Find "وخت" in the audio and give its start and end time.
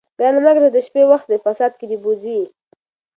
1.11-1.27